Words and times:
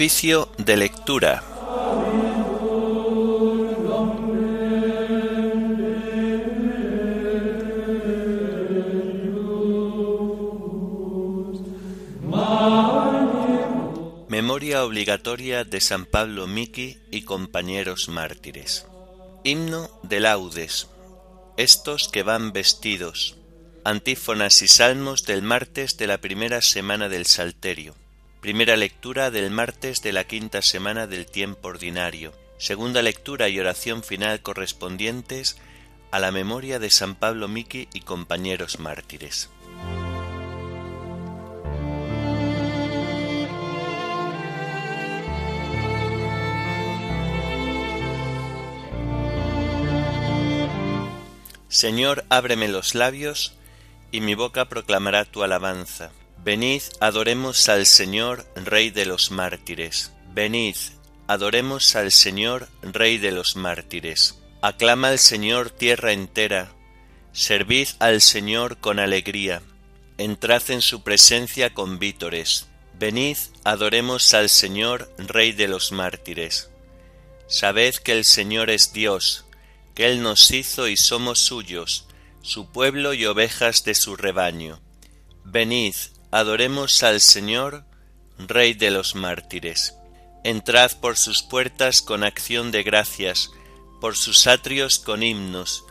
Oficio 0.00 0.48
de 0.56 0.78
lectura. 0.78 1.42
Memoria 14.28 14.84
obligatoria 14.84 15.64
de 15.64 15.82
San 15.82 16.06
Pablo 16.06 16.46
Miki 16.46 16.96
y 17.10 17.24
compañeros 17.24 18.08
mártires. 18.08 18.86
Himno 19.44 19.90
de 20.02 20.20
laudes. 20.20 20.88
Estos 21.58 22.08
que 22.08 22.22
van 22.22 22.54
vestidos. 22.54 23.36
Antífonas 23.84 24.62
y 24.62 24.68
salmos 24.68 25.26
del 25.26 25.42
martes 25.42 25.98
de 25.98 26.06
la 26.06 26.16
primera 26.22 26.62
semana 26.62 27.10
del 27.10 27.26
Salterio. 27.26 27.99
Primera 28.40 28.74
lectura 28.74 29.30
del 29.30 29.50
martes 29.50 30.00
de 30.00 30.14
la 30.14 30.24
quinta 30.24 30.62
semana 30.62 31.06
del 31.06 31.26
tiempo 31.26 31.68
ordinario. 31.68 32.32
Segunda 32.56 33.02
lectura 33.02 33.50
y 33.50 33.60
oración 33.60 34.02
final 34.02 34.40
correspondientes 34.40 35.58
a 36.10 36.18
la 36.20 36.32
memoria 36.32 36.78
de 36.78 36.90
San 36.90 37.16
Pablo 37.16 37.48
Miki 37.48 37.88
y 37.92 38.00
compañeros 38.00 38.78
mártires. 38.78 39.50
Señor, 51.68 52.24
ábreme 52.30 52.68
los 52.68 52.94
labios, 52.94 53.52
y 54.10 54.22
mi 54.22 54.34
boca 54.34 54.64
proclamará 54.64 55.26
tu 55.26 55.42
alabanza. 55.42 56.10
Venid, 56.42 56.82
adoremos 57.00 57.68
al 57.68 57.84
Señor, 57.84 58.46
Rey 58.56 58.88
de 58.88 59.04
los 59.04 59.30
mártires. 59.30 60.12
Venid, 60.32 60.74
adoremos 61.26 61.94
al 61.96 62.10
Señor, 62.10 62.68
Rey 62.80 63.18
de 63.18 63.30
los 63.30 63.56
mártires. 63.56 64.40
Aclama 64.62 65.08
al 65.08 65.18
Señor 65.18 65.68
tierra 65.70 66.12
entera, 66.12 66.72
servid 67.32 67.88
al 67.98 68.22
Señor 68.22 68.78
con 68.78 68.98
alegría, 68.98 69.60
entrad 70.16 70.62
en 70.70 70.80
su 70.80 71.02
presencia 71.02 71.74
con 71.74 71.98
vítores. 71.98 72.68
Venid, 72.98 73.36
adoremos 73.64 74.32
al 74.32 74.48
Señor, 74.48 75.12
Rey 75.18 75.52
de 75.52 75.68
los 75.68 75.92
mártires. 75.92 76.70
Sabed 77.48 77.96
que 77.96 78.12
el 78.12 78.24
Señor 78.24 78.70
es 78.70 78.94
Dios, 78.94 79.44
que 79.94 80.06
Él 80.06 80.22
nos 80.22 80.50
hizo 80.52 80.88
y 80.88 80.96
somos 80.96 81.38
suyos, 81.38 82.06
su 82.40 82.72
pueblo 82.72 83.12
y 83.12 83.26
ovejas 83.26 83.84
de 83.84 83.94
su 83.94 84.16
rebaño. 84.16 84.80
Venid, 85.44 85.94
adoremos 86.30 87.02
al 87.02 87.20
Señor, 87.20 87.84
Rey 88.38 88.74
de 88.74 88.90
los 88.90 89.14
mártires. 89.14 89.94
Entrad 90.44 90.92
por 91.00 91.16
sus 91.16 91.42
puertas 91.42 92.00
con 92.00 92.24
acción 92.24 92.70
de 92.70 92.82
gracias, 92.82 93.50
por 94.00 94.16
sus 94.16 94.46
atrios 94.46 94.98
con 94.98 95.22
himnos, 95.22 95.84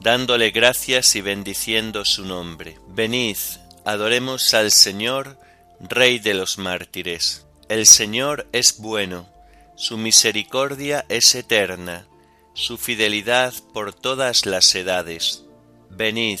dándole 0.00 0.50
gracias 0.50 1.16
y 1.16 1.20
bendiciendo 1.20 2.04
su 2.04 2.24
nombre. 2.24 2.78
Venid, 2.88 3.38
adoremos 3.84 4.54
al 4.54 4.70
Señor, 4.70 5.38
Rey 5.80 6.18
de 6.18 6.34
los 6.34 6.58
mártires. 6.58 7.46
El 7.68 7.86
Señor 7.86 8.48
es 8.52 8.78
bueno, 8.78 9.28
su 9.76 9.98
misericordia 9.98 11.04
es 11.08 11.34
eterna, 11.34 12.06
su 12.54 12.78
fidelidad 12.78 13.52
por 13.74 13.92
todas 13.92 14.46
las 14.46 14.74
edades. 14.74 15.42
Venid, 15.90 16.40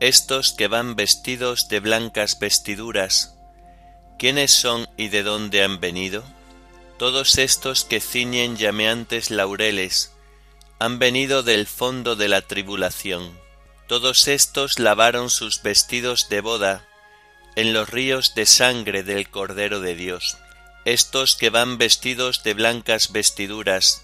Estos 0.00 0.52
que 0.52 0.68
van 0.68 0.94
vestidos 0.94 1.68
de 1.68 1.80
blancas 1.80 2.38
vestiduras, 2.38 3.36
¿quiénes 4.16 4.52
son 4.52 4.88
y 4.96 5.08
de 5.08 5.24
dónde 5.24 5.64
han 5.64 5.80
venido? 5.80 6.22
Todos 6.98 7.38
estos 7.38 7.84
que 7.84 8.00
ciñen 8.00 8.56
llameantes 8.56 9.30
laureles, 9.30 10.12
han 10.78 11.00
venido 11.00 11.42
del 11.42 11.66
fondo 11.66 12.14
de 12.14 12.28
la 12.28 12.42
tribulación. 12.42 13.36
Todos 13.88 14.28
estos 14.28 14.78
lavaron 14.78 15.30
sus 15.30 15.62
vestidos 15.62 16.28
de 16.28 16.40
boda 16.40 16.86
en 17.56 17.72
los 17.72 17.88
ríos 17.88 18.34
de 18.36 18.46
sangre 18.46 19.02
del 19.02 19.28
Cordero 19.30 19.80
de 19.80 19.96
Dios. 19.96 20.38
Estos 20.84 21.34
que 21.34 21.50
van 21.50 21.76
vestidos 21.76 22.44
de 22.44 22.54
blancas 22.54 23.10
vestiduras, 23.10 24.02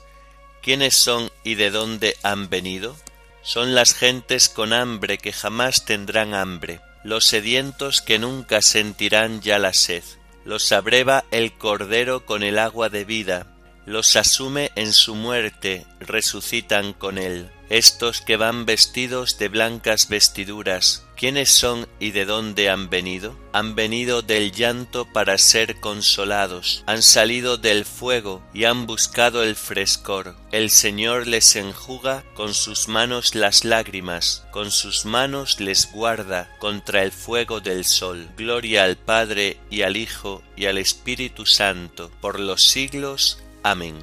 ¿quiénes 0.60 0.96
son 0.96 1.30
y 1.44 1.54
de 1.54 1.70
dónde 1.70 2.16
han 2.24 2.48
venido? 2.48 2.96
Son 3.44 3.74
las 3.74 3.94
gentes 3.94 4.48
con 4.48 4.72
hambre 4.72 5.18
que 5.18 5.30
jamás 5.30 5.84
tendrán 5.84 6.32
hambre, 6.32 6.80
los 7.02 7.26
sedientos 7.26 8.00
que 8.00 8.18
nunca 8.18 8.62
sentirán 8.62 9.42
ya 9.42 9.58
la 9.58 9.74
sed. 9.74 10.02
Los 10.46 10.72
abreva 10.72 11.24
el 11.30 11.52
Cordero 11.52 12.24
con 12.24 12.42
el 12.42 12.58
agua 12.58 12.88
de 12.88 13.04
vida, 13.04 13.53
los 13.86 14.16
asume 14.16 14.70
en 14.76 14.92
su 14.92 15.14
muerte, 15.14 15.86
resucitan 16.00 16.92
con 16.92 17.18
él. 17.18 17.50
Estos 17.70 18.20
que 18.20 18.36
van 18.36 18.66
vestidos 18.66 19.38
de 19.38 19.48
blancas 19.48 20.08
vestiduras, 20.08 21.06
¿quiénes 21.16 21.50
son 21.50 21.88
y 21.98 22.10
de 22.10 22.26
dónde 22.26 22.68
han 22.68 22.90
venido? 22.90 23.38
Han 23.54 23.74
venido 23.74 24.20
del 24.20 24.52
llanto 24.52 25.10
para 25.10 25.38
ser 25.38 25.80
consolados, 25.80 26.84
han 26.86 27.02
salido 27.02 27.56
del 27.56 27.86
fuego 27.86 28.42
y 28.52 28.64
han 28.64 28.86
buscado 28.86 29.42
el 29.42 29.56
frescor. 29.56 30.36
El 30.52 30.70
Señor 30.70 31.26
les 31.26 31.56
enjuga 31.56 32.22
con 32.34 32.52
sus 32.52 32.86
manos 32.88 33.34
las 33.34 33.64
lágrimas, 33.64 34.44
con 34.50 34.70
sus 34.70 35.06
manos 35.06 35.58
les 35.58 35.90
guarda 35.90 36.54
contra 36.58 37.02
el 37.02 37.12
fuego 37.12 37.60
del 37.60 37.86
sol. 37.86 38.28
Gloria 38.36 38.84
al 38.84 38.96
Padre 38.98 39.58
y 39.70 39.82
al 39.82 39.96
Hijo 39.96 40.42
y 40.54 40.66
al 40.66 40.76
Espíritu 40.76 41.46
Santo, 41.46 42.10
por 42.20 42.38
los 42.38 42.62
siglos. 42.62 43.38
Amén. 43.64 43.96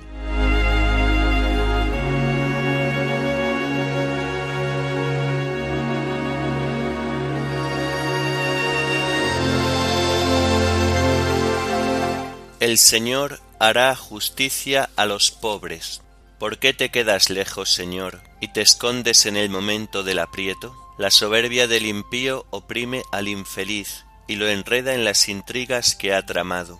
El 12.59 12.77
Señor 12.80 13.39
hará 13.59 13.95
justicia 13.95 14.89
a 14.95 15.06
los 15.06 15.30
pobres. 15.30 16.01
¿Por 16.39 16.57
qué 16.57 16.74
te 16.74 16.89
quedas 16.89 17.30
lejos, 17.30 17.71
Señor, 17.71 18.21
y 18.39 18.47
te 18.53 18.62
escondes 18.62 19.27
en 19.27 19.38
el 19.38 19.50
momento 19.50 20.03
del 20.03 20.18
aprieto? 20.18 20.75
La 20.97 21.12
soberbia 21.12 21.68
del 21.68 21.86
impío 21.86 22.47
oprime 22.50 23.03
al 23.12 23.27
infeliz 23.27 24.06
y 24.27 24.38
lo 24.38 24.47
enreda 24.47 24.95
en 24.95 25.06
las 25.06 25.30
intrigas 25.30 25.95
que 25.95 26.15
ha 26.15 26.25
tramado. 26.25 26.80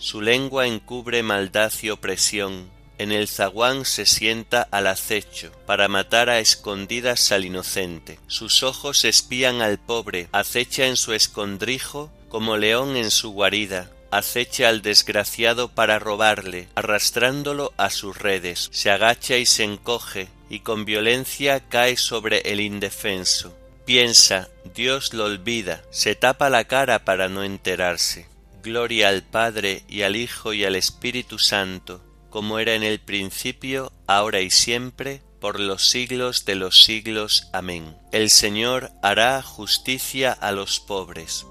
Su 0.00 0.22
lengua 0.22 0.66
encubre 0.66 1.22
maldad 1.22 1.70
y 1.82 1.90
opresión. 1.90 2.70
En 2.96 3.12
el 3.12 3.28
zaguán 3.28 3.84
se 3.84 4.06
sienta 4.06 4.66
al 4.70 4.86
acecho, 4.86 5.52
para 5.66 5.88
matar 5.88 6.30
a 6.30 6.38
escondidas 6.38 7.32
al 7.32 7.44
inocente. 7.44 8.18
Sus 8.26 8.62
ojos 8.62 9.04
espían 9.04 9.60
al 9.60 9.78
pobre, 9.78 10.28
acecha 10.32 10.86
en 10.86 10.96
su 10.96 11.12
escondrijo 11.12 12.10
como 12.30 12.56
león 12.56 12.96
en 12.96 13.10
su 13.10 13.32
guarida, 13.32 13.90
acecha 14.10 14.70
al 14.70 14.80
desgraciado 14.80 15.68
para 15.68 15.98
robarle, 15.98 16.68
arrastrándolo 16.76 17.74
a 17.76 17.90
sus 17.90 18.16
redes, 18.16 18.70
se 18.72 18.90
agacha 18.90 19.36
y 19.36 19.44
se 19.44 19.64
encoge, 19.64 20.28
y 20.48 20.60
con 20.60 20.86
violencia 20.86 21.60
cae 21.68 21.98
sobre 21.98 22.38
el 22.50 22.60
indefenso. 22.60 23.54
Piensa, 23.84 24.48
Dios 24.74 25.12
lo 25.12 25.24
olvida, 25.24 25.82
se 25.90 26.14
tapa 26.14 26.48
la 26.48 26.64
cara 26.64 27.04
para 27.04 27.28
no 27.28 27.44
enterarse. 27.44 28.29
Gloria 28.62 29.08
al 29.08 29.22
Padre 29.22 29.84
y 29.88 30.02
al 30.02 30.16
Hijo 30.16 30.52
y 30.52 30.64
al 30.64 30.76
Espíritu 30.76 31.38
Santo, 31.38 32.04
como 32.28 32.58
era 32.58 32.74
en 32.74 32.82
el 32.82 33.00
principio, 33.00 33.92
ahora 34.06 34.40
y 34.40 34.50
siempre, 34.50 35.22
por 35.40 35.58
los 35.58 35.88
siglos 35.88 36.44
de 36.44 36.54
los 36.54 36.82
siglos. 36.82 37.48
Amén. 37.52 37.96
El 38.12 38.30
Señor 38.30 38.90
hará 39.02 39.42
justicia 39.42 40.32
a 40.32 40.52
los 40.52 40.80
pobres. 40.80 41.46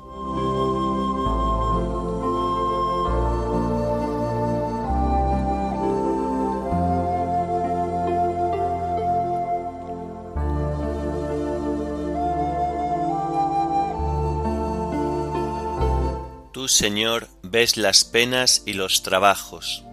Tú, 16.59 16.67
Señor, 16.67 17.29
ves 17.41 17.77
las 17.77 18.03
penas 18.03 18.63
y 18.65 18.73
los 18.73 19.01
trabajos. 19.01 19.85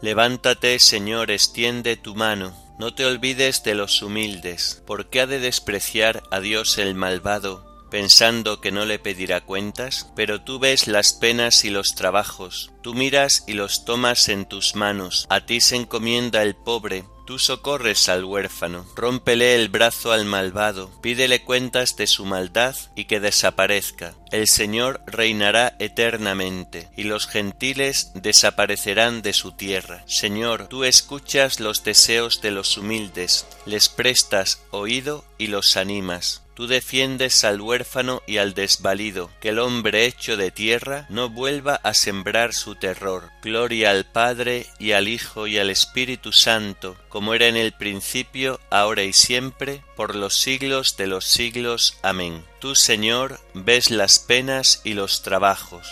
Levántate, 0.00 0.80
Señor, 0.80 1.30
extiende 1.30 1.96
tu 1.96 2.16
mano, 2.16 2.56
no 2.76 2.92
te 2.92 3.06
olvides 3.06 3.62
de 3.62 3.76
los 3.76 4.02
humildes, 4.02 4.82
¿por 4.84 5.10
qué 5.10 5.20
ha 5.20 5.26
de 5.28 5.38
despreciar 5.38 6.24
a 6.32 6.40
Dios 6.40 6.76
el 6.78 6.96
malvado, 6.96 7.86
pensando 7.88 8.60
que 8.60 8.72
no 8.72 8.84
le 8.84 8.98
pedirá 8.98 9.42
cuentas? 9.42 10.10
Pero 10.16 10.42
tú 10.42 10.58
ves 10.58 10.88
las 10.88 11.12
penas 11.12 11.64
y 11.64 11.70
los 11.70 11.94
trabajos, 11.94 12.72
tú 12.82 12.94
miras 12.94 13.44
y 13.46 13.52
los 13.52 13.84
tomas 13.84 14.28
en 14.28 14.46
tus 14.46 14.74
manos, 14.74 15.24
a 15.30 15.46
ti 15.46 15.60
se 15.60 15.76
encomienda 15.76 16.42
el 16.42 16.56
pobre, 16.56 17.04
Tú 17.24 17.38
socorres 17.38 18.08
al 18.08 18.24
huérfano, 18.24 18.84
rómpele 18.96 19.54
el 19.54 19.68
brazo 19.68 20.10
al 20.10 20.24
malvado, 20.24 20.90
pídele 21.00 21.42
cuentas 21.42 21.96
de 21.96 22.08
su 22.08 22.24
maldad 22.24 22.74
y 22.96 23.04
que 23.04 23.20
desaparezca. 23.20 24.14
El 24.32 24.48
Señor 24.48 25.00
reinará 25.06 25.76
eternamente, 25.78 26.88
y 26.96 27.04
los 27.04 27.28
gentiles 27.28 28.10
desaparecerán 28.14 29.22
de 29.22 29.34
su 29.34 29.52
tierra. 29.52 30.02
Señor, 30.06 30.66
tú 30.68 30.84
escuchas 30.84 31.60
los 31.60 31.84
deseos 31.84 32.42
de 32.42 32.50
los 32.50 32.76
humildes, 32.76 33.46
les 33.66 33.88
prestas 33.88 34.62
oído 34.70 35.24
y 35.38 35.46
los 35.46 35.76
animas. 35.76 36.41
Tú 36.54 36.66
defiendes 36.66 37.44
al 37.44 37.60
huérfano 37.60 38.22
y 38.26 38.36
al 38.36 38.54
desvalido, 38.54 39.30
que 39.40 39.50
el 39.50 39.58
hombre 39.58 40.04
hecho 40.04 40.36
de 40.36 40.50
tierra 40.50 41.06
no 41.08 41.30
vuelva 41.30 41.76
a 41.76 41.94
sembrar 41.94 42.52
su 42.52 42.74
terror. 42.74 43.30
Gloria 43.42 43.90
al 43.90 44.04
Padre 44.04 44.66
y 44.78 44.92
al 44.92 45.08
Hijo 45.08 45.46
y 45.46 45.58
al 45.58 45.70
Espíritu 45.70 46.32
Santo, 46.32 46.96
como 47.08 47.34
era 47.34 47.46
en 47.46 47.56
el 47.56 47.72
principio, 47.72 48.60
ahora 48.70 49.02
y 49.02 49.12
siempre, 49.12 49.82
por 49.96 50.14
los 50.14 50.34
siglos 50.34 50.96
de 50.96 51.06
los 51.06 51.24
siglos. 51.24 51.98
Amén. 52.02 52.44
Tú, 52.60 52.74
Señor, 52.74 53.40
ves 53.54 53.90
las 53.90 54.18
penas 54.18 54.82
y 54.84 54.94
los 54.94 55.22
trabajos. 55.22 55.88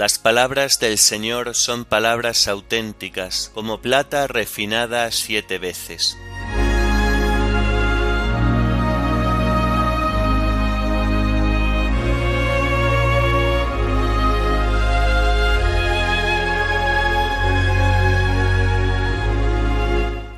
Las 0.00 0.18
palabras 0.18 0.80
del 0.80 0.96
Señor 0.96 1.54
son 1.54 1.84
palabras 1.84 2.48
auténticas, 2.48 3.50
como 3.52 3.82
plata 3.82 4.26
refinada 4.26 5.12
siete 5.12 5.58
veces. 5.58 6.16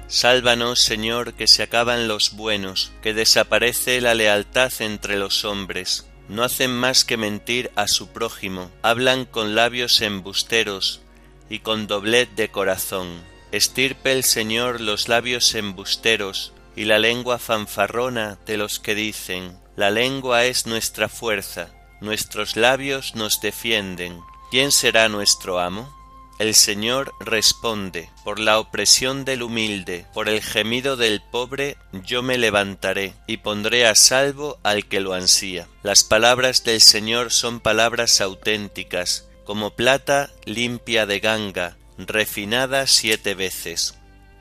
Sálvanos, 0.08 0.80
Señor, 0.80 1.34
que 1.34 1.46
se 1.46 1.62
acaban 1.62 2.08
los 2.08 2.32
buenos, 2.32 2.90
que 3.00 3.14
desaparece 3.14 4.00
la 4.00 4.14
lealtad 4.14 4.72
entre 4.80 5.16
los 5.16 5.44
hombres 5.44 6.08
no 6.32 6.44
hacen 6.44 6.74
más 6.74 7.04
que 7.04 7.18
mentir 7.18 7.70
a 7.76 7.86
su 7.86 8.08
prójimo, 8.08 8.70
hablan 8.80 9.26
con 9.26 9.54
labios 9.54 10.00
embusteros 10.00 11.02
y 11.50 11.58
con 11.58 11.86
doblet 11.86 12.34
de 12.34 12.50
corazón. 12.50 13.20
Estirpe 13.52 14.12
el 14.12 14.24
Señor 14.24 14.80
los 14.80 15.08
labios 15.08 15.54
embusteros 15.54 16.54
y 16.74 16.84
la 16.84 16.98
lengua 16.98 17.38
fanfarrona 17.38 18.38
de 18.46 18.56
los 18.56 18.80
que 18.80 18.94
dicen, 18.94 19.58
la 19.76 19.90
lengua 19.90 20.46
es 20.46 20.66
nuestra 20.66 21.10
fuerza, 21.10 21.68
nuestros 22.00 22.56
labios 22.56 23.14
nos 23.14 23.42
defienden. 23.42 24.18
¿Quién 24.50 24.72
será 24.72 25.10
nuestro 25.10 25.60
amo? 25.60 26.01
El 26.38 26.54
Señor 26.54 27.12
responde, 27.20 28.10
por 28.24 28.40
la 28.40 28.58
opresión 28.58 29.24
del 29.24 29.42
humilde, 29.42 30.06
por 30.12 30.28
el 30.28 30.42
gemido 30.42 30.96
del 30.96 31.20
pobre, 31.20 31.76
yo 31.92 32.22
me 32.22 32.38
levantaré 32.38 33.14
y 33.26 33.36
pondré 33.36 33.86
a 33.86 33.94
salvo 33.94 34.58
al 34.62 34.86
que 34.86 35.00
lo 35.00 35.14
ansía. 35.14 35.68
Las 35.82 36.04
palabras 36.04 36.64
del 36.64 36.80
Señor 36.80 37.32
son 37.32 37.60
palabras 37.60 38.20
auténticas, 38.20 39.28
como 39.44 39.70
plata 39.70 40.30
limpia 40.44 41.06
de 41.06 41.20
ganga, 41.20 41.76
refinada 41.98 42.86
siete 42.86 43.34
veces. 43.34 43.94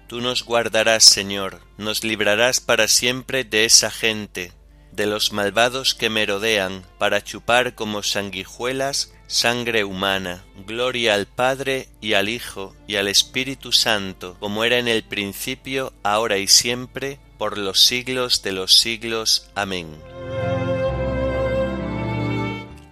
Tú 0.08 0.22
nos 0.22 0.44
guardarás, 0.44 1.04
Señor, 1.04 1.62
nos 1.78 2.04
librarás 2.04 2.60
para 2.60 2.88
siempre 2.88 3.44
de 3.44 3.66
esa 3.66 3.92
gente, 3.92 4.54
de 4.92 5.06
los 5.06 5.32
malvados 5.32 5.94
que 5.94 6.10
merodean, 6.10 6.84
para 6.98 7.24
chupar 7.24 7.76
como 7.76 8.04
sanguijuelas 8.04 9.14
sangre 9.32 9.86
humana. 9.86 10.44
Gloria 10.68 11.16
al 11.16 11.26
Padre 11.26 11.88
y 12.02 12.14
al 12.14 12.28
Hijo 12.28 12.76
y 12.86 12.98
al 12.98 13.08
Espíritu 13.08 13.72
Santo, 13.72 14.36
como 14.40 14.66
era 14.66 14.78
en 14.78 14.88
el 14.88 15.04
principio, 15.04 15.94
ahora 16.04 16.38
y 16.38 16.48
siempre, 16.48 17.18
por 17.38 17.58
los 17.58 17.82
siglos 17.82 18.44
de 18.44 18.52
los 18.52 18.78
siglos. 18.78 19.50
Amén. 19.56 19.88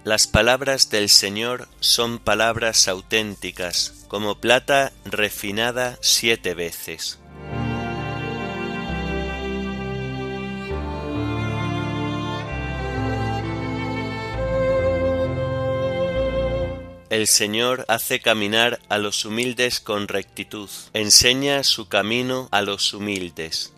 Las 0.02 0.26
palabras 0.26 0.88
del 0.90 1.10
Señor 1.10 1.68
son 1.80 2.18
palabras 2.18 2.88
auténticas, 2.88 4.06
como 4.08 4.40
plata 4.40 4.92
refinada 5.04 5.98
siete 6.00 6.54
veces. 6.54 7.19
El 17.10 17.26
Señor 17.26 17.84
hace 17.88 18.20
caminar 18.20 18.78
a 18.88 18.96
los 18.96 19.24
humildes 19.24 19.80
con 19.80 20.06
rectitud, 20.06 20.70
enseña 20.92 21.64
su 21.64 21.88
camino 21.88 22.46
a 22.52 22.62
los 22.62 22.94
humildes. 22.94 23.72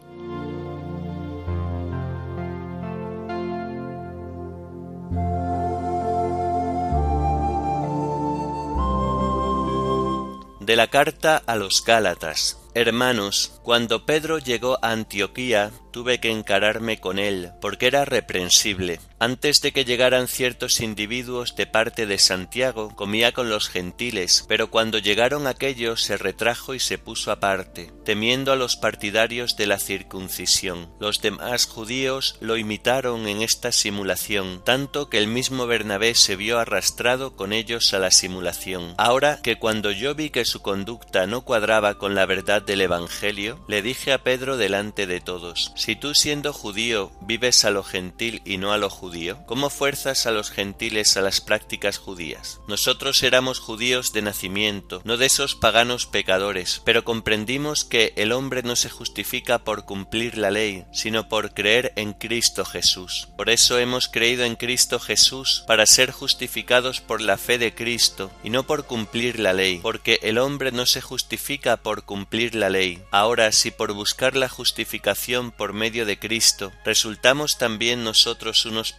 De 10.61 10.77
la 10.77 10.89
carta 10.89 11.43
a 11.47 11.57
los 11.57 11.83
Gálatas. 11.87 12.59
Hermanos, 12.75 13.59
cuando 13.63 14.05
Pedro 14.05 14.39
llegó 14.41 14.79
a 14.83 14.91
Antioquía, 14.93 15.71
tuve 15.91 16.21
que 16.21 16.31
encararme 16.31 17.01
con 17.01 17.19
él, 17.19 17.53
porque 17.63 17.87
era 17.87 18.05
reprensible. 18.05 19.01
Antes 19.23 19.61
de 19.61 19.71
que 19.71 19.85
llegaran 19.85 20.27
ciertos 20.27 20.81
individuos 20.81 21.55
de 21.55 21.69
parte 21.69 22.07
de 22.07 22.19
Santiago, 22.19 22.93
comía 22.97 23.31
con 23.31 23.49
los 23.49 23.69
gentiles, 23.69 24.45
pero 24.49 24.69
cuando 24.69 24.99
llegaron 24.99 25.47
aquellos 25.47 26.03
se 26.03 26.17
retrajo 26.17 26.75
y 26.75 26.81
se 26.81 26.99
puso 26.99 27.31
aparte, 27.31 27.93
temiendo 28.05 28.51
a 28.51 28.57
los 28.57 28.75
partidarios 28.75 29.57
de 29.57 29.69
la 29.69 29.79
circuncisión. 29.79 30.91
Los 30.99 31.23
demás 31.23 31.67
judíos 31.67 32.35
lo 32.41 32.57
imitaron 32.57 33.29
en 33.29 33.43
esta 33.43 33.71
simulación, 33.71 34.61
tanto 34.65 35.09
que 35.09 35.19
el 35.19 35.29
mismo 35.29 35.69
Bernabé 35.69 36.17
se 36.17 36.35
vio 36.35 36.59
arrastrado 36.59 37.37
con 37.37 37.53
ellos 37.53 37.95
a 37.95 38.01
la 38.01 38.11
simulación. 38.11 38.93
Ahora 38.99 39.39
que 39.41 39.57
cuando 39.57 39.93
yo 39.93 40.17
vi 40.17 40.31
que 40.31 40.45
su 40.45 40.63
conducta 40.63 41.29
no 41.29 41.43
cuadraba 41.43 41.97
con 41.97 42.17
la 42.17 42.27
verdad 42.27 42.61
del 42.61 42.81
Evangelio, 42.81 43.65
le 43.69 43.83
dije 43.83 44.13
a 44.13 44.25
Pedro 44.25 44.57
delante 44.57 45.07
de 45.07 45.21
todos, 45.21 45.71
si 45.77 45.95
tú 45.95 46.13
siendo 46.17 46.53
judío 46.53 47.13
vives 47.21 47.65
a 47.65 47.71
lo 47.71 47.85
gentil 47.85 48.43
y 48.45 48.57
no 48.57 48.73
a 48.73 48.79
lo 48.79 48.91
judío, 48.91 49.12
¿cómo 49.47 49.69
fuerzas 49.69 50.27
a 50.27 50.31
los 50.31 50.51
gentiles 50.51 51.17
a 51.17 51.21
las 51.21 51.41
prácticas 51.41 51.99
judías? 51.99 52.61
Nosotros 52.67 53.23
éramos 53.23 53.59
judíos 53.59 54.13
de 54.13 54.23
nacimiento, 54.23 55.03
no 55.05 55.19
de 55.19 55.27
esos 55.27 55.55
paganos 55.55 56.07
pecadores, 56.07 56.81
pero 56.85 57.05
comprendimos 57.05 57.85
que 57.85 58.15
el 58.17 58.33
hombre 58.33 58.63
no 58.63 58.75
se 58.75 58.89
justifica 58.89 59.65
por 59.65 59.85
cumplir 59.85 60.39
la 60.39 60.51
ley, 60.51 60.87
sino 60.93 61.29
por 61.29 61.53
creer 61.53 61.93
en 61.97 62.15
Cristo 62.15 62.65
Jesús. 62.65 63.29
Por 63.37 63.51
eso 63.51 63.79
hemos 63.79 64.09
creído 64.09 64.45
en 64.45 64.57
Cristo 64.57 64.99
Jesús 64.99 65.65
para 65.67 65.85
ser 65.87 66.11
justificados 66.11 67.01
por 67.01 67.21
la 67.21 67.37
fe 67.37 67.59
de 67.59 67.75
Cristo 67.75 68.31
y 68.43 68.49
no 68.49 68.63
por 68.65 68.87
cumplir 68.87 69.39
la 69.39 69.53
ley, 69.53 69.81
porque 69.83 70.21
el 70.23 70.39
hombre 70.39 70.73
no 70.73 70.87
se 70.87 71.03
justifica 71.03 71.77
por 71.77 72.05
cumplir 72.05 72.55
la 72.55 72.71
ley. 72.71 73.03
Ahora, 73.11 73.53
si 73.53 73.71
por 73.71 73.93
buscar 73.93 74.37
la 74.37 74.49
justificación 74.49 75.51
por 75.51 75.75
medio 75.75 76.07
de 76.07 76.19
Cristo 76.19 76.73
resultamos 76.85 77.59
también 77.59 78.05
nosotros 78.05 78.65
unos 78.65 78.93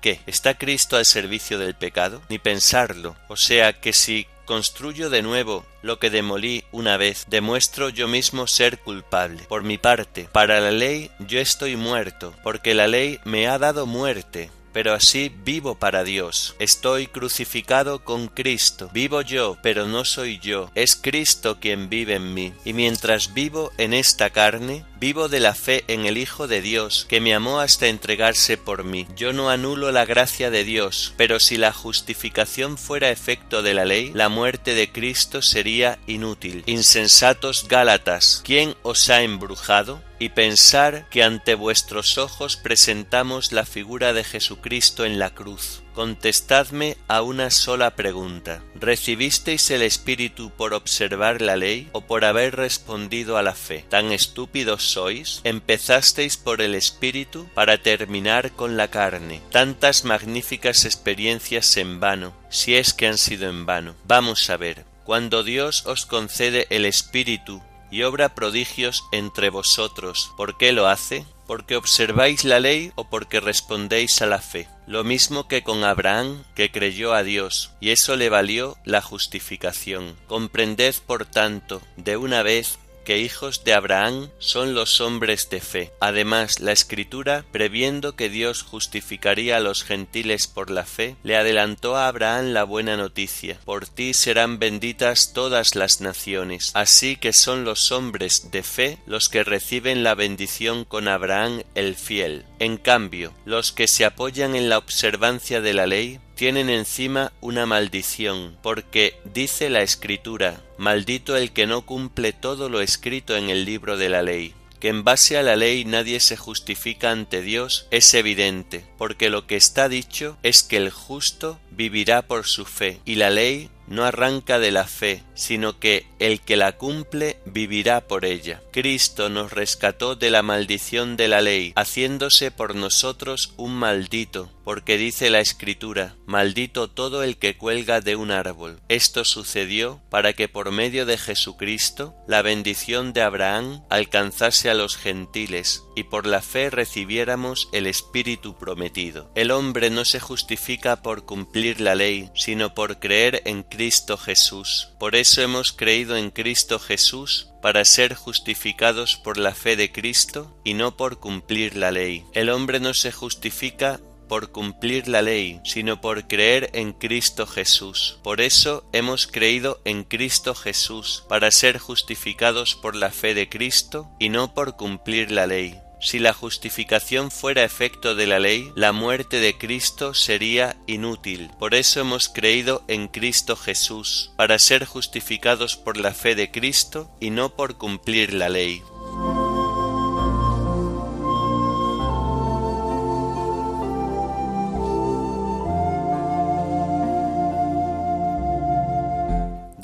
¿qué? 0.00 0.20
¿Está 0.26 0.54
Cristo 0.58 0.96
al 0.96 1.06
servicio 1.06 1.58
del 1.58 1.74
pecado? 1.74 2.22
Ni 2.28 2.38
pensarlo. 2.38 3.16
O 3.28 3.36
sea 3.36 3.72
que 3.72 3.92
si 3.92 4.26
construyo 4.44 5.10
de 5.10 5.22
nuevo 5.22 5.64
lo 5.82 5.98
que 5.98 6.10
demolí 6.10 6.64
una 6.72 6.96
vez, 6.96 7.24
demuestro 7.28 7.88
yo 7.88 8.08
mismo 8.08 8.46
ser 8.46 8.78
culpable. 8.78 9.42
Por 9.48 9.62
mi 9.62 9.78
parte, 9.78 10.28
para 10.32 10.60
la 10.60 10.70
ley 10.70 11.10
yo 11.18 11.40
estoy 11.40 11.76
muerto, 11.76 12.34
porque 12.42 12.74
la 12.74 12.86
ley 12.86 13.20
me 13.24 13.48
ha 13.48 13.58
dado 13.58 13.86
muerte 13.86 14.50
pero 14.74 14.92
así 14.92 15.32
vivo 15.44 15.76
para 15.76 16.02
Dios. 16.02 16.56
Estoy 16.58 17.06
crucificado 17.06 18.00
con 18.00 18.26
Cristo. 18.26 18.90
Vivo 18.92 19.22
yo, 19.22 19.56
pero 19.62 19.86
no 19.86 20.04
soy 20.04 20.40
yo. 20.40 20.68
Es 20.74 20.96
Cristo 20.96 21.60
quien 21.60 21.88
vive 21.88 22.16
en 22.16 22.34
mí. 22.34 22.52
Y 22.64 22.72
mientras 22.72 23.32
vivo 23.32 23.70
en 23.78 23.94
esta 23.94 24.30
carne, 24.30 24.84
vivo 25.04 25.28
de 25.28 25.38
la 25.38 25.54
fe 25.54 25.84
en 25.88 26.06
el 26.06 26.16
Hijo 26.16 26.48
de 26.48 26.62
Dios, 26.62 27.04
que 27.10 27.20
me 27.20 27.34
amó 27.34 27.60
hasta 27.60 27.88
entregarse 27.88 28.56
por 28.56 28.84
mí. 28.84 29.06
Yo 29.14 29.34
no 29.34 29.50
anulo 29.50 29.92
la 29.92 30.06
gracia 30.06 30.48
de 30.48 30.64
Dios, 30.64 31.12
pero 31.18 31.40
si 31.40 31.58
la 31.58 31.74
justificación 31.74 32.78
fuera 32.78 33.10
efecto 33.10 33.62
de 33.62 33.74
la 33.74 33.84
ley, 33.84 34.12
la 34.14 34.30
muerte 34.30 34.72
de 34.72 34.90
Cristo 34.90 35.42
sería 35.42 35.98
inútil. 36.06 36.62
Insensatos 36.64 37.68
Gálatas, 37.68 38.40
¿quién 38.46 38.76
os 38.82 39.10
ha 39.10 39.20
embrujado? 39.20 40.02
y 40.18 40.30
pensar 40.30 41.06
que 41.10 41.22
ante 41.22 41.54
vuestros 41.54 42.16
ojos 42.16 42.56
presentamos 42.56 43.52
la 43.52 43.66
figura 43.66 44.14
de 44.14 44.24
Jesucristo 44.24 45.04
en 45.04 45.18
la 45.18 45.34
cruz. 45.34 45.83
Contestadme 45.94 46.96
a 47.06 47.22
una 47.22 47.50
sola 47.50 47.94
pregunta. 47.94 48.62
¿Recibisteis 48.74 49.70
el 49.70 49.82
Espíritu 49.82 50.50
por 50.50 50.74
observar 50.74 51.40
la 51.40 51.54
ley 51.54 51.88
o 51.92 52.00
por 52.00 52.24
haber 52.24 52.56
respondido 52.56 53.38
a 53.38 53.42
la 53.42 53.54
fe? 53.54 53.84
¿Tan 53.88 54.10
estúpidos 54.10 54.82
sois? 54.82 55.40
Empezasteis 55.44 56.36
por 56.36 56.60
el 56.60 56.74
Espíritu 56.74 57.48
para 57.54 57.78
terminar 57.78 58.50
con 58.52 58.76
la 58.76 58.88
carne. 58.88 59.40
Tantas 59.52 60.04
magníficas 60.04 60.84
experiencias 60.84 61.76
en 61.76 62.00
vano, 62.00 62.34
si 62.50 62.74
es 62.74 62.92
que 62.92 63.06
han 63.06 63.18
sido 63.18 63.48
en 63.48 63.64
vano. 63.64 63.94
Vamos 64.04 64.50
a 64.50 64.56
ver. 64.56 64.84
Cuando 65.04 65.44
Dios 65.44 65.86
os 65.86 66.06
concede 66.06 66.66
el 66.70 66.86
Espíritu 66.86 67.62
y 67.92 68.02
obra 68.02 68.34
prodigios 68.34 69.04
entre 69.12 69.48
vosotros. 69.48 70.32
¿Por 70.36 70.56
qué 70.56 70.72
lo 70.72 70.88
hace? 70.88 71.24
¿Porque 71.46 71.76
observáis 71.76 72.44
la 72.44 72.58
ley 72.58 72.92
o 72.94 73.04
porque 73.04 73.40
respondéis 73.40 74.22
a 74.22 74.26
la 74.26 74.40
fe? 74.40 74.68
Lo 74.86 75.04
mismo 75.04 75.48
que 75.48 75.62
con 75.62 75.84
Abraham, 75.84 76.44
que 76.54 76.70
creyó 76.70 77.12
a 77.12 77.22
Dios, 77.22 77.72
y 77.80 77.90
eso 77.90 78.16
le 78.16 78.28
valió 78.28 78.76
la 78.84 79.02
justificación. 79.02 80.16
Comprended, 80.26 80.94
por 81.06 81.26
tanto, 81.26 81.82
de 81.96 82.16
una 82.16 82.42
vez 82.42 82.78
que 83.04 83.18
hijos 83.18 83.64
de 83.64 83.74
Abraham 83.74 84.30
son 84.38 84.74
los 84.74 85.00
hombres 85.00 85.50
de 85.50 85.60
fe. 85.60 85.92
Además, 86.00 86.60
la 86.60 86.72
Escritura, 86.72 87.44
previendo 87.52 88.16
que 88.16 88.28
Dios 88.28 88.62
justificaría 88.62 89.58
a 89.58 89.60
los 89.60 89.84
gentiles 89.84 90.46
por 90.46 90.70
la 90.70 90.84
fe, 90.84 91.16
le 91.22 91.36
adelantó 91.36 91.96
a 91.96 92.08
Abraham 92.08 92.52
la 92.52 92.64
buena 92.64 92.96
noticia. 92.96 93.58
Por 93.64 93.86
ti 93.86 94.14
serán 94.14 94.58
benditas 94.58 95.32
todas 95.32 95.74
las 95.74 96.00
naciones. 96.00 96.70
Así 96.74 97.16
que 97.16 97.32
son 97.32 97.64
los 97.64 97.92
hombres 97.92 98.50
de 98.50 98.62
fe 98.62 98.98
los 99.06 99.28
que 99.28 99.44
reciben 99.44 100.02
la 100.02 100.14
bendición 100.14 100.84
con 100.84 101.08
Abraham 101.08 101.62
el 101.74 101.94
fiel. 101.94 102.44
En 102.58 102.76
cambio, 102.76 103.32
los 103.44 103.72
que 103.72 103.88
se 103.88 104.04
apoyan 104.04 104.56
en 104.56 104.68
la 104.68 104.78
observancia 104.78 105.60
de 105.60 105.74
la 105.74 105.86
ley 105.86 106.20
tienen 106.34 106.68
encima 106.68 107.32
una 107.40 107.66
maldición, 107.66 108.58
porque 108.62 109.16
dice 109.24 109.70
la 109.70 109.82
Escritura, 109.82 110.60
maldito 110.78 111.36
el 111.36 111.52
que 111.52 111.66
no 111.66 111.82
cumple 111.82 112.32
todo 112.32 112.68
lo 112.68 112.80
escrito 112.80 113.36
en 113.36 113.50
el 113.50 113.64
libro 113.64 113.96
de 113.96 114.08
la 114.08 114.22
ley. 114.22 114.54
Que 114.80 114.88
en 114.88 115.02
base 115.02 115.38
a 115.38 115.42
la 115.42 115.56
ley 115.56 115.84
nadie 115.84 116.20
se 116.20 116.36
justifica 116.36 117.10
ante 117.10 117.40
Dios 117.40 117.86
es 117.90 118.12
evidente, 118.12 118.84
porque 118.98 119.30
lo 119.30 119.46
que 119.46 119.56
está 119.56 119.88
dicho 119.88 120.36
es 120.42 120.62
que 120.62 120.76
el 120.76 120.90
justo 120.90 121.58
vivirá 121.70 122.22
por 122.22 122.46
su 122.46 122.66
fe, 122.66 123.00
y 123.06 123.14
la 123.14 123.30
ley 123.30 123.70
no 123.86 124.04
arranca 124.04 124.58
de 124.58 124.70
la 124.70 124.86
fe, 124.86 125.22
sino 125.34 125.78
que 125.78 126.06
el 126.18 126.40
que 126.40 126.56
la 126.56 126.72
cumple 126.72 127.38
vivirá 127.44 128.02
por 128.02 128.24
ella. 128.24 128.62
Cristo 128.72 129.28
nos 129.28 129.52
rescató 129.52 130.16
de 130.16 130.30
la 130.30 130.42
maldición 130.42 131.16
de 131.16 131.28
la 131.28 131.40
ley, 131.40 131.72
haciéndose 131.76 132.50
por 132.50 132.74
nosotros 132.74 133.52
un 133.56 133.74
maldito, 133.74 134.50
porque 134.64 134.96
dice 134.96 135.30
la 135.30 135.40
Escritura, 135.40 136.16
maldito 136.26 136.88
todo 136.88 137.22
el 137.22 137.36
que 137.36 137.56
cuelga 137.56 138.00
de 138.00 138.16
un 138.16 138.30
árbol. 138.30 138.80
Esto 138.88 139.24
sucedió 139.24 140.00
para 140.10 140.32
que 140.32 140.48
por 140.48 140.72
medio 140.72 141.06
de 141.06 141.18
Jesucristo 141.18 142.14
la 142.26 142.42
bendición 142.42 143.12
de 143.12 143.22
Abraham 143.22 143.84
alcanzase 143.90 144.70
a 144.70 144.74
los 144.74 144.96
gentiles, 144.96 145.84
y 145.94 146.04
por 146.04 146.26
la 146.26 146.42
fe 146.42 146.70
recibiéramos 146.70 147.68
el 147.72 147.86
Espíritu 147.86 148.56
prometido. 148.56 149.30
El 149.34 149.50
hombre 149.50 149.90
no 149.90 150.04
se 150.04 150.20
justifica 150.20 151.02
por 151.02 151.24
cumplir 151.24 151.80
la 151.80 151.94
ley, 151.94 152.30
sino 152.34 152.74
por 152.74 152.98
creer 152.98 153.42
en 153.44 153.62
Cristo 153.62 154.16
Jesús. 154.16 154.88
Por 154.98 155.14
eso 155.14 155.42
hemos 155.42 155.72
creído 155.72 156.16
en 156.16 156.30
Cristo 156.30 156.78
Jesús 156.78 157.48
para 157.62 157.84
ser 157.84 158.14
justificados 158.14 159.16
por 159.16 159.38
la 159.38 159.54
fe 159.54 159.76
de 159.76 159.90
Cristo 159.90 160.54
y 160.64 160.74
no 160.74 160.96
por 160.96 161.18
cumplir 161.18 161.76
la 161.76 161.90
ley. 161.90 162.24
El 162.32 162.50
hombre 162.50 162.80
no 162.80 162.92
se 162.92 163.10
justifica 163.10 164.00
por 164.26 164.50
cumplir 164.50 165.08
la 165.08 165.22
ley, 165.22 165.60
sino 165.64 166.00
por 166.00 166.26
creer 166.26 166.70
en 166.72 166.92
Cristo 166.92 167.46
Jesús. 167.46 168.18
Por 168.22 168.40
eso 168.40 168.88
hemos 168.92 169.26
creído 169.26 169.80
en 169.84 170.04
Cristo 170.04 170.54
Jesús, 170.54 171.24
para 171.28 171.50
ser 171.50 171.78
justificados 171.78 172.74
por 172.74 172.94
la 172.96 173.10
fe 173.10 173.34
de 173.34 173.48
Cristo 173.48 174.10
y 174.18 174.28
no 174.28 174.54
por 174.54 174.76
cumplir 174.76 175.30
la 175.30 175.46
ley. 175.46 175.78
Si 176.04 176.18
la 176.18 176.34
justificación 176.34 177.30
fuera 177.30 177.64
efecto 177.64 178.14
de 178.14 178.26
la 178.26 178.38
ley, 178.38 178.70
la 178.76 178.92
muerte 178.92 179.40
de 179.40 179.56
Cristo 179.56 180.12
sería 180.12 180.76
inútil. 180.86 181.50
Por 181.58 181.74
eso 181.74 181.98
hemos 182.00 182.28
creído 182.28 182.84
en 182.88 183.08
Cristo 183.08 183.56
Jesús, 183.56 184.32
para 184.36 184.58
ser 184.58 184.84
justificados 184.84 185.76
por 185.76 185.96
la 185.96 186.12
fe 186.12 186.34
de 186.34 186.50
Cristo 186.50 187.10
y 187.20 187.30
no 187.30 187.56
por 187.56 187.78
cumplir 187.78 188.34
la 188.34 188.50
ley. 188.50 188.82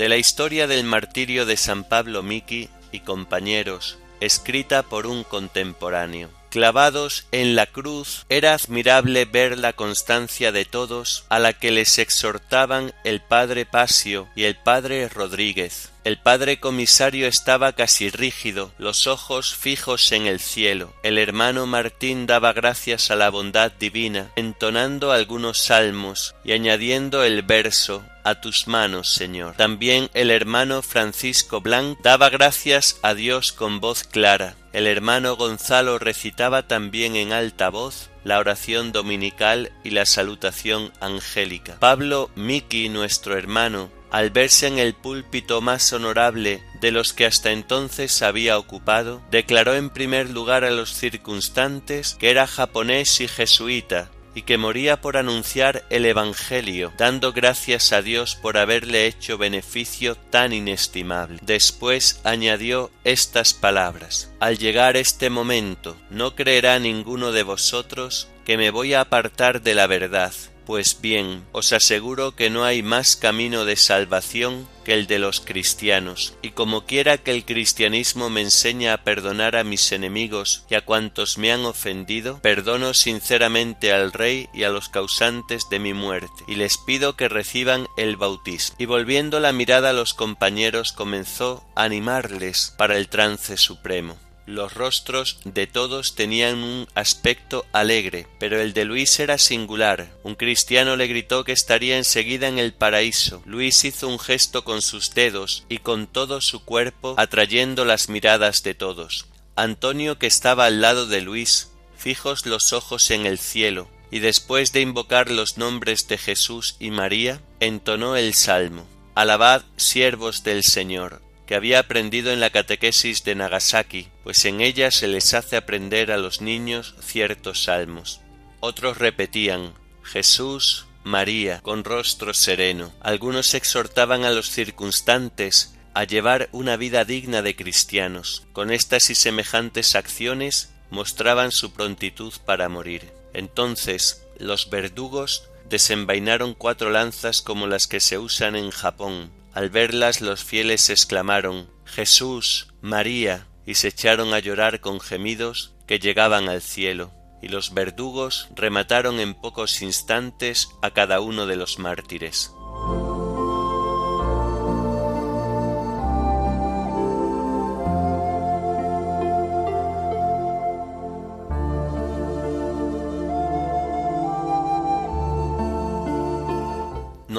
De 0.00 0.08
la 0.08 0.16
historia 0.16 0.66
del 0.66 0.84
martirio 0.84 1.44
de 1.44 1.58
San 1.58 1.84
Pablo 1.84 2.22
Miki 2.22 2.70
y 2.90 3.00
compañeros 3.00 3.98
escrita 4.20 4.82
por 4.82 5.06
un 5.06 5.24
contemporáneo. 5.24 6.30
Clavados 6.50 7.26
en 7.30 7.54
la 7.54 7.66
cruz, 7.66 8.26
era 8.28 8.54
admirable 8.54 9.24
ver 9.24 9.56
la 9.56 9.72
constancia 9.72 10.50
de 10.50 10.64
todos 10.64 11.24
a 11.28 11.38
la 11.38 11.52
que 11.52 11.70
les 11.70 11.98
exhortaban 11.98 12.92
el 13.04 13.20
padre 13.20 13.66
Pasio 13.66 14.28
y 14.34 14.44
el 14.44 14.56
padre 14.56 15.08
Rodríguez. 15.08 15.92
El 16.02 16.18
padre 16.18 16.58
comisario 16.58 17.28
estaba 17.28 17.74
casi 17.74 18.10
rígido, 18.10 18.72
los 18.78 19.06
ojos 19.06 19.54
fijos 19.54 20.10
en 20.12 20.26
el 20.26 20.40
cielo. 20.40 20.92
El 21.02 21.18
hermano 21.18 21.66
Martín 21.66 22.26
daba 22.26 22.52
gracias 22.52 23.10
a 23.10 23.16
la 23.16 23.30
bondad 23.30 23.70
divina, 23.70 24.30
entonando 24.34 25.12
algunos 25.12 25.58
salmos 25.58 26.34
y 26.42 26.52
añadiendo 26.52 27.22
el 27.22 27.42
verso 27.42 28.02
a 28.24 28.40
tus 28.40 28.66
manos, 28.66 29.12
Señor. 29.12 29.54
También 29.56 30.10
el 30.14 30.30
hermano 30.30 30.82
Francisco 30.82 31.60
Blanc 31.60 31.98
daba 32.02 32.30
gracias 32.30 32.98
a 33.02 33.14
Dios 33.14 33.52
con 33.52 33.78
voz 33.80 34.04
clara. 34.04 34.56
El 34.72 34.86
hermano 34.86 35.36
Gonzalo 35.36 35.98
recitaba 35.98 36.68
también 36.68 37.16
en 37.16 37.32
alta 37.32 37.70
voz 37.70 38.10
la 38.22 38.38
oración 38.38 38.92
dominical 38.92 39.72
y 39.82 39.90
la 39.90 40.06
salutación 40.06 40.92
angélica. 41.00 41.76
Pablo 41.80 42.30
Miki, 42.36 42.88
nuestro 42.88 43.36
hermano, 43.36 43.90
al 44.10 44.30
verse 44.30 44.66
en 44.66 44.78
el 44.78 44.94
púlpito 44.94 45.60
más 45.60 45.92
honorable 45.92 46.62
de 46.80 46.92
los 46.92 47.12
que 47.12 47.26
hasta 47.26 47.50
entonces 47.50 48.22
había 48.22 48.58
ocupado, 48.58 49.22
declaró 49.30 49.74
en 49.74 49.90
primer 49.90 50.30
lugar 50.30 50.64
a 50.64 50.70
los 50.70 50.94
circunstantes 50.94 52.14
que 52.14 52.30
era 52.30 52.46
japonés 52.46 53.20
y 53.20 53.28
jesuita, 53.28 54.10
y 54.34 54.42
que 54.42 54.58
moría 54.58 55.00
por 55.00 55.16
anunciar 55.16 55.84
el 55.90 56.06
Evangelio, 56.06 56.92
dando 56.96 57.32
gracias 57.32 57.92
a 57.92 58.02
Dios 58.02 58.36
por 58.36 58.58
haberle 58.58 59.06
hecho 59.06 59.38
beneficio 59.38 60.14
tan 60.14 60.52
inestimable. 60.52 61.38
Después 61.42 62.20
añadió 62.24 62.90
estas 63.04 63.54
palabras 63.54 64.32
Al 64.40 64.58
llegar 64.58 64.96
este 64.96 65.30
momento, 65.30 65.96
no 66.10 66.34
creerá 66.34 66.78
ninguno 66.78 67.32
de 67.32 67.42
vosotros 67.42 68.28
que 68.44 68.56
me 68.56 68.70
voy 68.70 68.94
a 68.94 69.02
apartar 69.02 69.62
de 69.62 69.74
la 69.74 69.86
verdad, 69.86 70.32
pues 70.70 71.00
bien, 71.02 71.42
os 71.50 71.72
aseguro 71.72 72.36
que 72.36 72.48
no 72.48 72.62
hay 72.62 72.84
más 72.84 73.16
camino 73.16 73.64
de 73.64 73.74
salvación 73.74 74.68
que 74.84 74.94
el 74.94 75.08
de 75.08 75.18
los 75.18 75.40
cristianos, 75.40 76.34
y 76.42 76.50
como 76.50 76.86
quiera 76.86 77.18
que 77.18 77.32
el 77.32 77.44
cristianismo 77.44 78.30
me 78.30 78.42
enseña 78.42 78.92
a 78.92 79.02
perdonar 79.02 79.56
a 79.56 79.64
mis 79.64 79.90
enemigos 79.90 80.64
y 80.70 80.76
a 80.76 80.84
cuantos 80.84 81.38
me 81.38 81.50
han 81.50 81.64
ofendido, 81.64 82.40
perdono 82.40 82.94
sinceramente 82.94 83.92
al 83.92 84.12
Rey 84.12 84.48
y 84.54 84.62
a 84.62 84.70
los 84.70 84.88
causantes 84.88 85.64
de 85.72 85.80
mi 85.80 85.92
muerte, 85.92 86.44
y 86.46 86.54
les 86.54 86.78
pido 86.78 87.16
que 87.16 87.28
reciban 87.28 87.88
el 87.96 88.16
bautismo. 88.16 88.76
Y 88.78 88.84
volviendo 88.84 89.40
la 89.40 89.52
mirada 89.52 89.90
a 89.90 89.92
los 89.92 90.14
compañeros 90.14 90.92
comenzó 90.92 91.64
a 91.74 91.82
animarles 91.82 92.72
para 92.78 92.96
el 92.96 93.08
trance 93.08 93.56
supremo. 93.56 94.16
Los 94.50 94.74
rostros 94.74 95.38
de 95.44 95.68
todos 95.68 96.16
tenían 96.16 96.64
un 96.64 96.88
aspecto 96.96 97.64
alegre, 97.70 98.26
pero 98.40 98.60
el 98.60 98.72
de 98.72 98.84
Luis 98.84 99.20
era 99.20 99.38
singular. 99.38 100.10
Un 100.24 100.34
cristiano 100.34 100.96
le 100.96 101.06
gritó 101.06 101.44
que 101.44 101.52
estaría 101.52 101.96
enseguida 101.96 102.48
en 102.48 102.58
el 102.58 102.72
paraíso. 102.72 103.44
Luis 103.46 103.84
hizo 103.84 104.08
un 104.08 104.18
gesto 104.18 104.64
con 104.64 104.82
sus 104.82 105.14
dedos 105.14 105.64
y 105.68 105.78
con 105.78 106.08
todo 106.08 106.40
su 106.40 106.64
cuerpo 106.64 107.14
atrayendo 107.16 107.84
las 107.84 108.08
miradas 108.08 108.64
de 108.64 108.74
todos. 108.74 109.28
Antonio, 109.54 110.18
que 110.18 110.26
estaba 110.26 110.66
al 110.66 110.80
lado 110.80 111.06
de 111.06 111.20
Luis, 111.20 111.70
fijos 111.96 112.44
los 112.44 112.72
ojos 112.72 113.12
en 113.12 113.26
el 113.26 113.38
cielo, 113.38 113.88
y 114.10 114.18
después 114.18 114.72
de 114.72 114.80
invocar 114.80 115.30
los 115.30 115.58
nombres 115.58 116.08
de 116.08 116.18
Jesús 116.18 116.74
y 116.80 116.90
María, 116.90 117.40
entonó 117.60 118.16
el 118.16 118.34
salmo. 118.34 118.84
Alabad, 119.14 119.62
siervos 119.76 120.42
del 120.42 120.64
Señor, 120.64 121.22
que 121.50 121.56
había 121.56 121.80
aprendido 121.80 122.30
en 122.30 122.38
la 122.38 122.50
catequesis 122.50 123.24
de 123.24 123.34
Nagasaki, 123.34 124.06
pues 124.22 124.44
en 124.44 124.60
ella 124.60 124.92
se 124.92 125.08
les 125.08 125.34
hace 125.34 125.56
aprender 125.56 126.12
a 126.12 126.16
los 126.16 126.40
niños 126.40 126.94
ciertos 127.00 127.64
salmos. 127.64 128.20
Otros 128.60 128.98
repetían 128.98 129.74
Jesús, 130.04 130.86
María, 131.02 131.60
con 131.60 131.82
rostro 131.82 132.34
sereno. 132.34 132.92
Algunos 133.00 133.54
exhortaban 133.54 134.22
a 134.22 134.30
los 134.30 134.48
circunstantes 134.48 135.74
a 135.92 136.04
llevar 136.04 136.48
una 136.52 136.76
vida 136.76 137.04
digna 137.04 137.42
de 137.42 137.56
cristianos. 137.56 138.46
Con 138.52 138.70
estas 138.70 139.10
y 139.10 139.16
semejantes 139.16 139.96
acciones 139.96 140.72
mostraban 140.88 141.50
su 141.50 141.72
prontitud 141.72 142.32
para 142.46 142.68
morir. 142.68 143.12
Entonces 143.34 144.24
los 144.38 144.70
verdugos 144.70 145.48
desenvainaron 145.68 146.54
cuatro 146.54 146.90
lanzas 146.90 147.42
como 147.42 147.66
las 147.66 147.88
que 147.88 147.98
se 147.98 148.18
usan 148.18 148.54
en 148.54 148.70
Japón, 148.70 149.32
al 149.54 149.70
verlas 149.70 150.20
los 150.20 150.44
fieles 150.44 150.90
exclamaron 150.90 151.70
Jesús, 151.84 152.68
María, 152.80 153.46
y 153.66 153.74
se 153.74 153.88
echaron 153.88 154.34
a 154.34 154.38
llorar 154.38 154.80
con 154.80 155.00
gemidos 155.00 155.74
que 155.86 155.98
llegaban 155.98 156.48
al 156.48 156.62
cielo, 156.62 157.12
y 157.42 157.48
los 157.48 157.74
verdugos 157.74 158.48
remataron 158.54 159.20
en 159.20 159.34
pocos 159.34 159.82
instantes 159.82 160.68
a 160.82 160.90
cada 160.90 161.20
uno 161.20 161.46
de 161.46 161.56
los 161.56 161.78
mártires. 161.78 162.52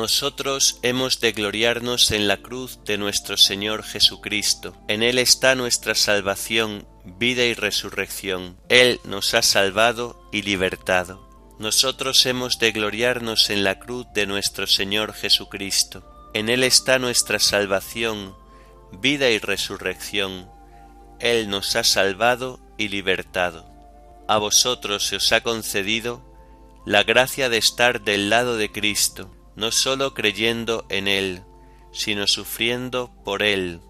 Nosotros 0.02 0.80
hemos 0.82 1.20
de 1.20 1.32
gloriarnos 1.32 2.10
en 2.10 2.28
la 2.28 2.38
cruz 2.38 2.80
de 2.86 2.98
nuestro 2.98 3.38
Señor 3.38 3.84
Jesucristo. 3.84 4.76
En 4.88 5.04
Él 5.04 5.20
está 5.20 5.54
nuestra 5.54 5.94
salvación, 5.94 6.88
vida 7.06 7.46
y 7.46 7.54
resurrección. 7.54 8.58
Él 8.68 9.00
nos 9.04 9.36
ha 9.36 9.44
salvado 9.44 10.28
y 10.32 10.42
libertado. 10.42 11.30
Nosotros 11.60 12.26
hemos 12.26 12.58
de 12.58 12.72
gloriarnos 12.72 13.52
en 13.52 13.64
la 13.64 13.78
cruz 13.78 14.08
de 14.16 14.26
nuestro 14.26 14.66
Señor 14.66 15.14
Jesucristo. 15.14 16.04
En 16.34 16.50
Él 16.50 16.64
está 16.64 16.98
nuestra 16.98 17.38
salvación, 17.38 18.36
vida 18.94 19.30
y 19.30 19.38
resurrección. 19.38 20.50
Él 21.20 21.48
nos 21.48 21.76
ha 21.76 21.84
salvado 21.84 22.60
y 22.76 22.88
libertado. 22.88 23.70
A 24.28 24.40
vosotros 24.40 25.06
se 25.06 25.18
os 25.18 25.32
ha 25.32 25.42
concedido 25.42 26.26
la 26.88 27.04
gracia 27.04 27.50
de 27.50 27.58
estar 27.60 28.02
del 28.02 28.32
lado 28.32 28.58
de 28.58 28.72
Cristo 28.72 29.38
no 29.56 29.72
sólo 29.72 30.14
creyendo 30.14 30.86
en 30.90 31.08
Él, 31.08 31.44
sino 31.92 32.28
sufriendo 32.28 33.12
por 33.24 33.44
Él. 33.44 33.82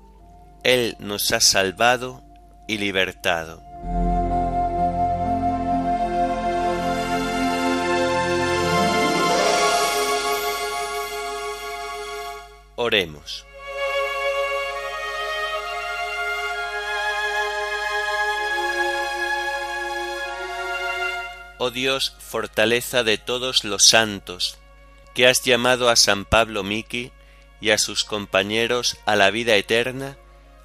Él 0.63 0.95
nos 1.00 1.32
ha 1.32 1.39
salvado 1.39 2.24
y 2.67 2.78
libertado. 2.78 3.63
Oremos. 12.76 13.45
Oh 21.63 21.69
Dios, 21.69 22.15
fortaleza 22.17 23.04
de 23.04 23.19
todos 23.19 23.63
los 23.63 23.84
santos, 23.84 24.58
que 25.13 25.28
has 25.28 25.43
llamado 25.43 25.89
a 25.89 25.95
San 25.95 26.26
Pablo 26.26 26.63
Miki 26.63 27.12
y 27.60 27.69
a 27.69 27.78
sus 27.78 28.04
compañeros 28.04 28.97
a 29.06 29.15
la 29.15 29.32
vida 29.32 29.56
eterna 29.56 30.17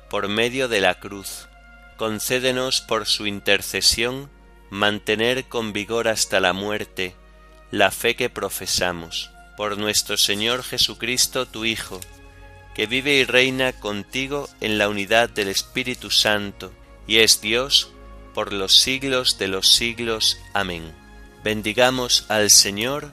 por 0.09 0.29
medio 0.29 0.69
de 0.69 0.81
la 0.81 0.99
cruz. 1.01 1.49
Concédenos 1.97 2.81
por 2.81 3.07
su 3.07 3.27
intercesión 3.27 4.31
mantener 4.71 5.47
con 5.47 5.73
vigor 5.73 6.09
hasta 6.09 6.41
la 6.41 6.53
muerte 6.53 7.15
la 7.71 7.91
fe 7.91 8.17
que 8.17 8.31
profesamos. 8.31 9.31
Por 9.57 9.79
nuestro 9.79 10.17
Señor 10.17 10.63
Jesucristo, 10.63 11.47
tu 11.47 11.65
Hijo, 11.65 12.01
que 12.75 12.87
vive 12.87 13.15
y 13.15 13.25
reina 13.25 13.73
contigo 13.73 14.49
en 14.61 14.79
la 14.79 14.89
unidad 14.89 15.31
del 15.31 15.49
Espíritu 15.49 16.11
Santo, 16.11 16.73
y 17.07 17.19
es 17.19 17.41
Dios 17.41 17.91
por 18.35 18.53
los 18.53 18.77
siglos 18.77 19.39
de 19.39 19.49
los 19.49 19.73
siglos. 19.73 20.39
Amén. 20.53 20.95
Bendigamos 21.43 22.27
al 22.29 22.51
Señor, 22.51 23.13